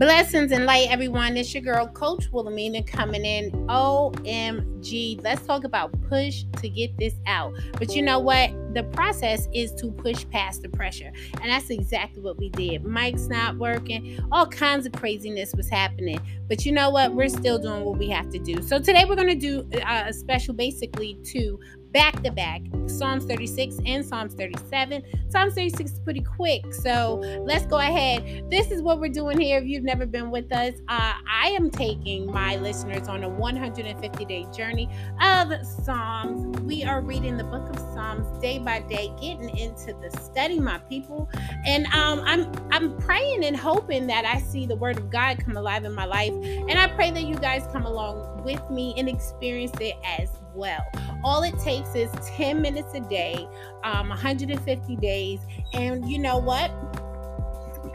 [0.00, 1.36] Blessings and light, everyone.
[1.36, 3.50] It's your girl, Coach Wilhelmina, coming in.
[3.66, 5.22] OMG.
[5.22, 7.52] Let's talk about push to get this out.
[7.72, 8.50] But you know what?
[8.72, 11.12] The process is to push past the pressure.
[11.42, 12.82] And that's exactly what we did.
[12.82, 14.18] Mike's not working.
[14.32, 16.18] All kinds of craziness was happening.
[16.48, 17.14] But you know what?
[17.14, 18.62] We're still doing what we have to do.
[18.62, 21.60] So today we're going to do uh, a special basically to
[21.92, 25.02] back to back Psalms 36 and Psalms 37.
[25.28, 28.50] Psalms 36 is pretty quick, so let's go ahead.
[28.50, 29.58] This is what we're doing here.
[29.58, 34.24] If you've never been with us, uh, I am taking my listeners on a 150
[34.24, 34.88] day journey
[35.20, 36.60] of Psalms.
[36.60, 40.78] We are reading the book of Psalms day by day, getting into the study, my
[40.78, 41.30] people.
[41.64, 45.56] And um, I'm I'm praying and hoping that I see the Word of God come
[45.56, 49.08] alive in my life, and I pray that you guys come along with me and
[49.08, 50.84] experience it as well.
[51.22, 53.46] All it takes is 10 minutes a day,
[53.84, 55.40] um, 150 days.
[55.72, 56.70] And you know what?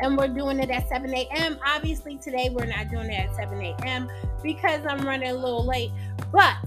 [0.02, 1.58] And we're doing it at 7 a.m.
[1.66, 4.10] Obviously, today we're not doing it at 7 a.m.
[4.44, 5.92] because I'm running a little late.
[6.32, 6.58] But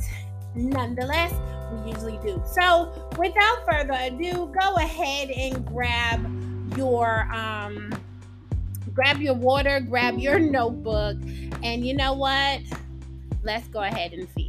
[0.55, 1.35] nonetheless,
[1.73, 2.43] we usually do.
[2.47, 6.25] So, without further ado, go ahead and grab
[6.77, 7.93] your um
[8.95, 11.17] grab your water, grab your notebook,
[11.63, 12.61] and you know what?
[13.45, 14.48] Let's go ahead and feast.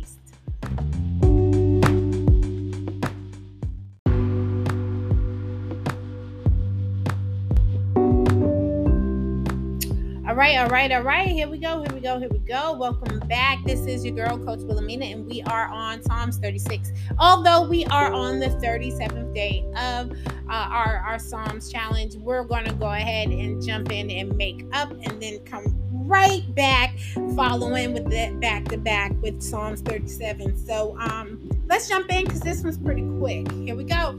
[10.39, 11.27] Right, all right, all right.
[11.27, 12.71] Here we go, here we go, here we go.
[12.71, 13.61] Welcome back.
[13.65, 16.93] This is your girl, Coach Wilhelmina, and we are on Psalms 36.
[17.19, 20.11] Although we are on the 37th day of
[20.49, 24.65] uh, our, our Psalms challenge, we're going to go ahead and jump in and make
[24.71, 25.65] up and then come
[26.07, 26.97] right back
[27.35, 30.55] following with that back to back with Psalms 37.
[30.65, 33.51] So um, let's jump in because this one's pretty quick.
[33.51, 34.17] Here we go.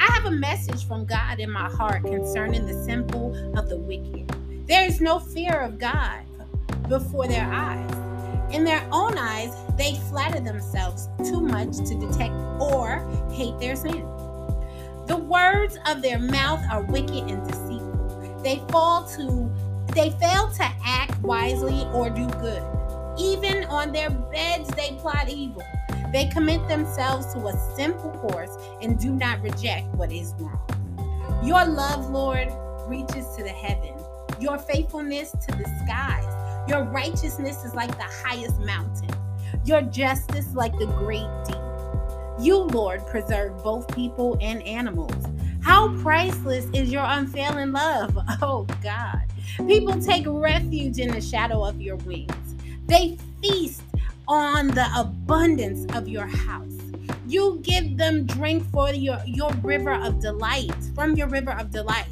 [0.00, 4.34] I have a message from God in my heart concerning the simple of the wicked.
[4.72, 6.24] There is no fear of God
[6.88, 8.54] before their eyes.
[8.54, 14.00] In their own eyes, they flatter themselves too much to detect or hate their sin.
[15.06, 18.40] The words of their mouth are wicked and deceitful.
[18.42, 19.54] They fall to
[19.94, 22.62] they fail to act wisely or do good.
[23.18, 25.62] Even on their beds they plot evil.
[26.14, 30.66] They commit themselves to a simple course and do not reject what is wrong.
[31.44, 32.48] Your love, Lord,
[32.88, 34.01] reaches to the heavens
[34.42, 36.68] your faithfulness to the skies.
[36.68, 39.10] Your righteousness is like the highest mountain,
[39.64, 41.56] your justice like the great deep.
[42.44, 45.14] You, Lord, preserve both people and animals.
[45.62, 49.22] How priceless is your unfailing love, oh God.
[49.58, 52.32] People take refuge in the shadow of your wings.
[52.86, 53.82] They feast
[54.26, 56.78] on the abundance of your house.
[57.28, 62.06] You give them drink for your, your river of delight, from your river of delight.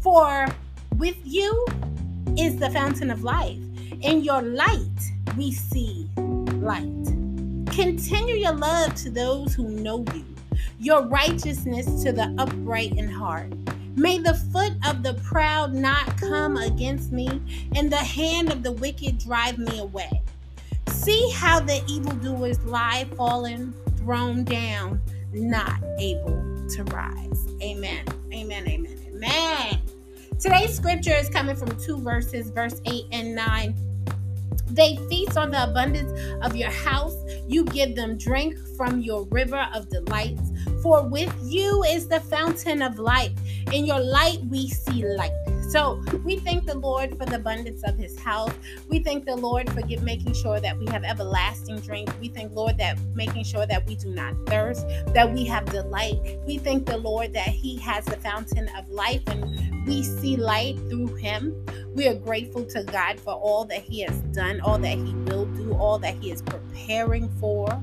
[0.00, 0.46] For
[0.96, 1.66] with you
[2.36, 3.58] is the fountain of life.
[4.00, 4.86] In your light,
[5.36, 6.84] we see light.
[7.66, 10.24] Continue your love to those who know you,
[10.78, 13.52] your righteousness to the upright in heart.
[13.96, 17.28] May the foot of the proud not come against me,
[17.74, 20.22] and the hand of the wicked drive me away.
[20.88, 25.00] See how the evildoers lie fallen, thrown down,
[25.32, 27.46] not able to rise.
[27.62, 28.04] Amen.
[28.32, 28.68] Amen.
[28.68, 28.98] Amen.
[29.08, 29.89] Amen.
[30.40, 33.74] Today's scripture is coming from two verses, verse 8 and 9.
[34.70, 37.14] They feast on the abundance of your house.
[37.46, 40.50] You give them drink from your river of delights.
[40.82, 43.32] For with you is the fountain of life.
[43.70, 45.39] In your light, we see light.
[45.70, 48.52] So we thank the Lord for the abundance of his house.
[48.88, 52.10] We thank the Lord for get, making sure that we have everlasting drink.
[52.20, 56.40] We thank Lord that making sure that we do not thirst, that we have delight.
[56.44, 60.76] We thank the Lord that he has the fountain of life and we see light
[60.88, 61.54] through him.
[61.94, 65.46] We are grateful to God for all that he has done, all that he will
[65.46, 67.80] do, all that he is preparing for.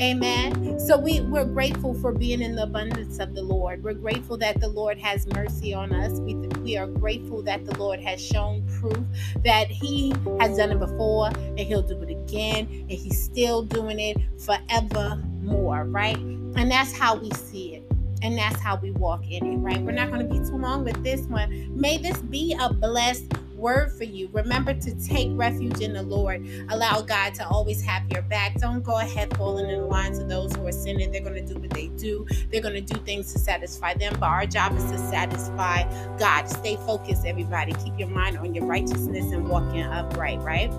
[0.00, 0.80] Amen.
[0.80, 3.84] So we, we're grateful for being in the abundance of the Lord.
[3.84, 6.18] We're grateful that the Lord has mercy on us.
[6.18, 8.98] We, we are grateful that the Lord has shown proof
[9.44, 14.00] that He has done it before and He'll do it again and He's still doing
[14.00, 16.18] it forevermore, right?
[16.18, 17.84] And that's how we see it.
[18.20, 19.80] And that's how we walk in it, right?
[19.80, 21.78] We're not going to be too long with this one.
[21.78, 24.28] May this be a blessed word for you.
[24.32, 26.46] Remember to take refuge in the Lord.
[26.70, 28.58] Allow God to always have your back.
[28.60, 31.10] Don't go ahead falling in the lines of those who are sinning.
[31.12, 34.16] They're going to do what they do, they're going to do things to satisfy them.
[34.18, 35.82] But our job is to satisfy
[36.18, 36.48] God.
[36.48, 37.72] Stay focused, everybody.
[37.84, 40.72] Keep your mind on your righteousness and walking upright, right?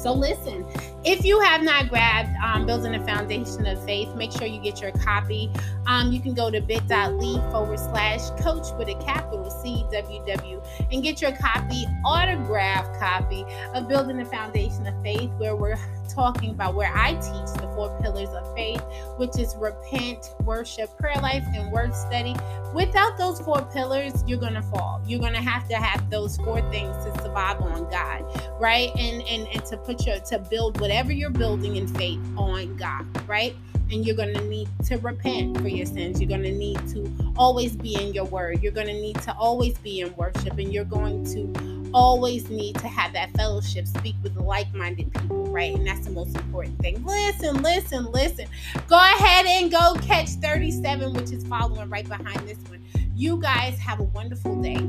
[0.00, 0.64] So listen,
[1.04, 4.80] if you have not grabbed um, Building a Foundation of Faith, make sure you get
[4.80, 5.50] your copy.
[5.86, 11.02] Um, you can go to bit.ly forward slash coach with a capital C WW and
[11.02, 15.76] get your copy, autographed copy of Building a Foundation of Faith, where we're
[16.08, 18.82] talking about where I teach the four pillars of faith,
[19.16, 22.34] which is repent, worship, prayer life, and word study.
[22.74, 25.02] Without those four pillars, you're gonna fall.
[25.06, 28.24] You're gonna have to have those four things to survive on God,
[28.60, 28.90] right?
[28.96, 33.04] And and and to put your to build whatever you're building in faith on God,
[33.28, 33.54] right?
[33.90, 36.20] and you're going to need to repent for your sins.
[36.20, 38.62] You're going to need to always be in your word.
[38.62, 41.46] You're going to need to always be in worship, and you're going to
[41.94, 45.74] always need to have that fellowship, speak with like minded people, right?
[45.74, 47.04] And that's the most important thing.
[47.04, 48.46] Listen, listen, listen.
[48.88, 52.84] Go ahead and go catch 37, which is following right behind this one.
[53.14, 54.80] You guys have a wonderful day.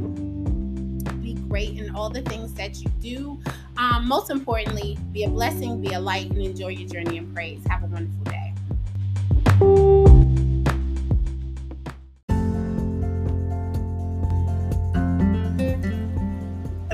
[1.22, 3.40] Be great in all the things that you do.
[3.78, 7.62] Um, most importantly, be a blessing, be a light, and enjoy your journey in praise.
[7.68, 8.54] Have a wonderful day.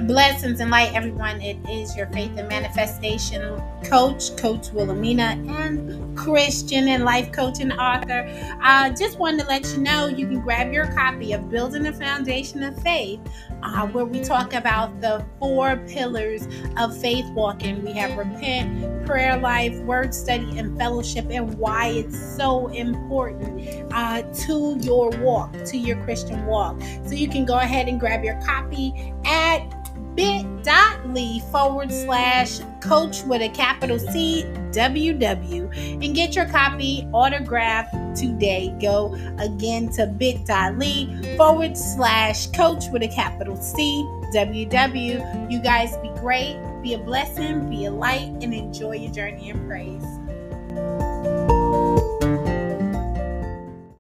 [0.08, 1.42] Blessings and light, everyone.
[1.42, 3.42] It is your faith and manifestation
[3.84, 8.30] coach, Coach Wilhelmina, and Christian and life coach and author.
[8.62, 11.88] I uh, just wanted to let you know you can grab your copy of Building
[11.88, 13.20] a Foundation of Faith,
[13.64, 16.48] uh, where we talk about the four pillars
[16.78, 17.84] of faith walking.
[17.84, 24.22] We have repent, prayer life, word study, and fellowship, and why it's so important uh,
[24.22, 26.80] to your walk, to your Christian walk.
[27.06, 29.85] So you can go ahead and grab your copy at
[30.16, 38.76] bit.ly forward slash coach with a capital C WW and get your copy autographed today.
[38.82, 44.04] Go again to bit.ly forward slash coach with a capital C
[44.34, 45.52] WW.
[45.52, 49.68] You guys be great, be a blessing, be a light, and enjoy your journey in
[49.68, 50.04] praise.